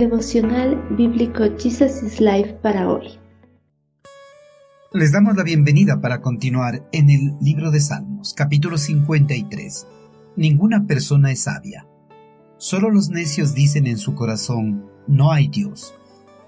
[0.00, 3.18] Devocional Bíblico Jesus is Life para hoy.
[4.94, 9.86] Les damos la bienvenida para continuar en el libro de Salmos, capítulo 53.
[10.36, 11.86] Ninguna persona es sabia.
[12.56, 15.92] Solo los necios dicen en su corazón, no hay Dios.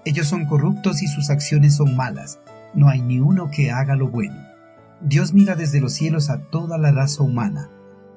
[0.03, 2.39] Ellos son corruptos y sus acciones son malas.
[2.73, 4.47] No hay ni uno que haga lo bueno.
[4.99, 7.69] Dios mira desde los cielos a toda la raza humana.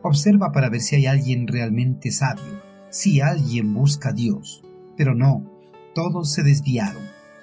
[0.03, 4.66] Observa para ver si hay alguien realmente sabio, si alguien busca a Dios.
[4.97, 5.45] Pero no,
[5.95, 7.03] todos se desviaron,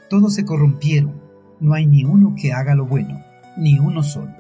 [0.10, 1.22] todos se corrompieron,
[1.60, 3.22] no hay ni uno que haga lo bueno,
[3.58, 4.34] ni uno solo.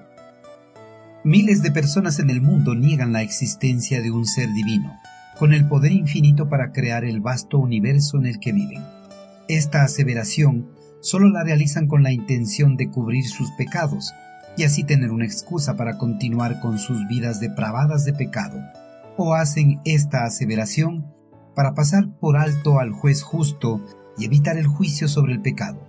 [1.23, 4.99] Miles de personas en el mundo niegan la existencia de un ser divino,
[5.39, 8.83] con el poder infinito para crear el vasto universo en el que viven.
[9.47, 10.69] Esta aseveración
[11.01, 14.13] solo la realizan con la intención de cubrir sus pecados
[14.57, 18.59] y así tener una excusa para continuar con sus vidas depravadas de pecado,
[19.17, 21.13] o hacen esta aseveración
[21.55, 23.81] para pasar por alto al juez justo
[24.17, 25.87] y evitar el juicio sobre el pecado.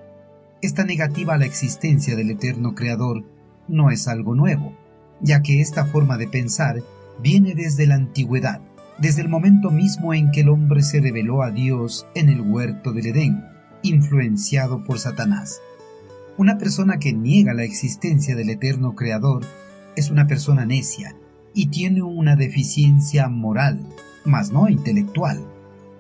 [0.63, 3.25] Esta negativa a la existencia del eterno Creador
[3.69, 4.75] no es algo nuevo,
[5.21, 6.83] ya que esta forma de pensar
[7.23, 8.61] viene desde la antigüedad,
[8.99, 12.93] desde el momento mismo en que el hombre se reveló a Dios en el huerto
[12.93, 13.45] del Edén,
[13.83, 15.61] influenciado por Satanás.
[16.37, 19.45] Una persona que niega la existencia del eterno Creador
[19.97, 21.15] es una persona necia
[21.53, 23.81] y tiene una deficiencia moral,
[24.25, 25.45] mas no intelectual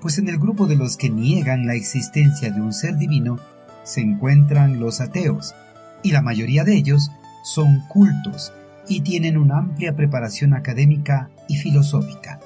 [0.04, 3.38] pues en el grupo de los que niegan la existencia de un ser divino
[3.84, 5.54] se encuentran los ateos,
[6.02, 7.10] y la mayoría de ellos
[7.42, 8.52] son cultos
[8.86, 12.38] y tienen una amplia preparación académica y filosófica.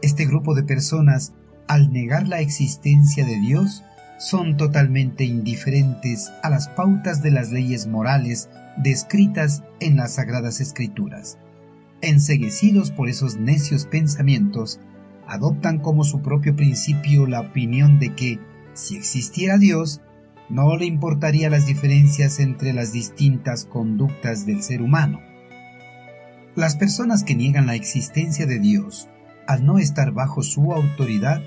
[0.00, 1.32] Este grupo de personas,
[1.66, 3.82] al negar la existencia de Dios,
[4.20, 11.36] son totalmente indiferentes a las pautas de las leyes morales descritas en las Sagradas Escrituras.
[12.00, 14.78] Enseguecidos por esos necios pensamientos,
[15.32, 18.38] adoptan como su propio principio la opinión de que,
[18.74, 20.02] si existiera Dios,
[20.50, 25.20] no le importaría las diferencias entre las distintas conductas del ser humano.
[26.54, 29.08] Las personas que niegan la existencia de Dios,
[29.46, 31.40] al no estar bajo su autoridad,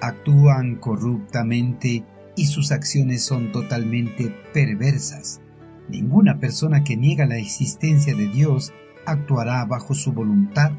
[0.00, 2.04] actúan corruptamente
[2.36, 5.40] y sus acciones son totalmente perversas.
[5.88, 8.72] Ninguna persona que niega la existencia de Dios
[9.04, 10.70] actuará bajo su voluntad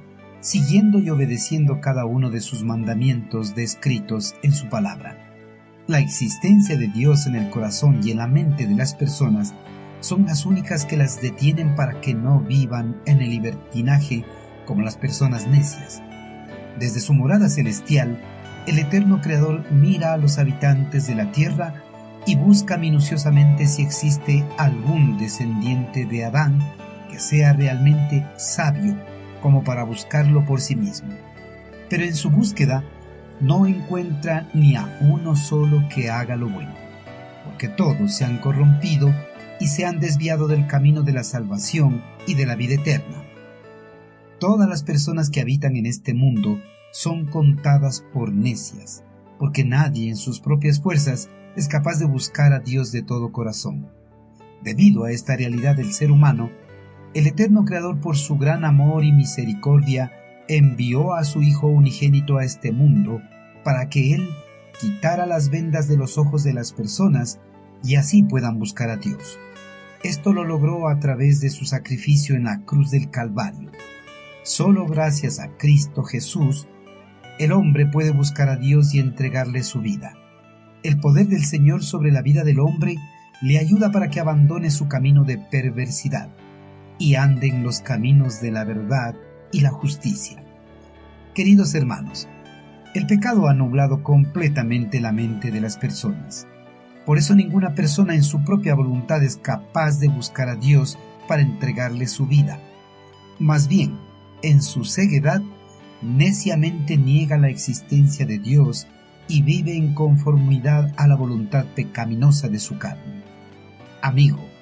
[0.44, 5.18] siguiendo y obedeciendo cada uno de sus mandamientos descritos en su palabra.
[5.88, 9.56] La existencia de Dios en el corazón y en la mente de las personas
[10.02, 14.26] son las únicas que las detienen para que no vivan en el libertinaje
[14.66, 16.04] como las personas necias.
[16.78, 18.20] Desde su morada celestial,
[18.68, 21.76] el eterno Creador mira a los habitantes de la tierra
[22.26, 26.60] y busca minuciosamente si existe algún descendiente de Adán
[27.10, 28.98] que sea realmente sabio
[29.44, 31.10] como para buscarlo por sí mismo.
[31.90, 32.84] Pero en su búsqueda
[33.42, 36.74] no encuentra ni a uno solo que haga lo bueno,
[37.44, 39.14] porque todos se han corrompido
[39.60, 43.24] y se han desviado del camino de la salvación y de la vida eterna.
[44.40, 46.62] Todas las personas que habitan en este mundo
[46.94, 49.04] son contadas por necias,
[49.38, 53.90] porque nadie en sus propias fuerzas es capaz de buscar a Dios de todo corazón.
[54.64, 56.50] Debido a esta realidad del ser humano,
[57.14, 60.12] el eterno Creador por su gran amor y misericordia
[60.48, 63.22] envió a su Hijo unigénito a este mundo
[63.64, 64.28] para que Él
[64.80, 67.40] quitara las vendas de los ojos de las personas
[67.84, 69.38] y así puedan buscar a Dios.
[70.04, 73.72] Esto lo logró a través de su sacrificio en la cruz del Calvario.
[74.42, 76.68] Solo gracias a Cristo Jesús,
[77.40, 80.18] el hombre puede buscar a Dios y entregarle su vida.
[80.82, 82.96] El poder del Señor sobre la vida del hombre
[83.42, 86.30] le ayuda para que abandone su camino de perversidad
[86.98, 89.16] y anden los caminos de la verdad
[89.52, 90.44] y la justicia.
[91.34, 92.28] Queridos hermanos,
[92.94, 96.48] el pecado ha nublado completamente la mente de las personas.
[97.06, 101.42] Por eso ninguna persona en su propia voluntad es capaz de buscar a Dios para
[101.42, 102.60] entregarle su vida.
[103.40, 103.98] Más bien,
[104.42, 105.42] en su ceguedad,
[106.02, 108.88] neciamente niega la existencia de Dios
[109.28, 113.24] y vive en conformidad a la voluntad pecaminosa de su carne.
[114.02, 114.53] Amigo,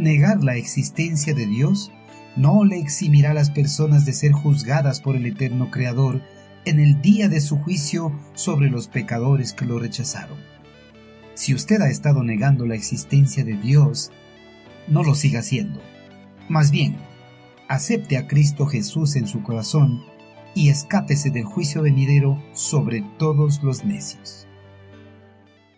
[0.00, 1.92] Negar la existencia de Dios
[2.34, 6.22] no le eximirá a las personas de ser juzgadas por el eterno Creador
[6.64, 10.38] en el día de su juicio sobre los pecadores que lo rechazaron.
[11.34, 14.10] Si usted ha estado negando la existencia de Dios,
[14.88, 15.82] no lo siga haciendo.
[16.48, 16.96] Más bien,
[17.68, 20.02] acepte a Cristo Jesús en su corazón
[20.54, 24.48] y escápese del juicio venidero sobre todos los necios.